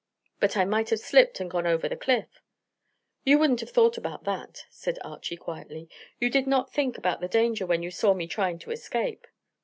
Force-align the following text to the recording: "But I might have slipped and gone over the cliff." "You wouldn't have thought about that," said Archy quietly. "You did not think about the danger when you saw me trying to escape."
"But 0.39 0.57
I 0.57 0.65
might 0.65 0.89
have 0.89 0.99
slipped 0.99 1.39
and 1.39 1.47
gone 1.47 1.67
over 1.67 1.87
the 1.87 1.95
cliff." 1.95 2.41
"You 3.23 3.37
wouldn't 3.37 3.59
have 3.59 3.69
thought 3.69 3.99
about 3.99 4.23
that," 4.23 4.65
said 4.71 4.97
Archy 5.03 5.37
quietly. 5.37 5.89
"You 6.19 6.31
did 6.31 6.47
not 6.47 6.73
think 6.73 6.97
about 6.97 7.21
the 7.21 7.27
danger 7.27 7.67
when 7.67 7.83
you 7.83 7.91
saw 7.91 8.15
me 8.15 8.25
trying 8.25 8.57
to 8.57 8.71
escape." 8.71 9.27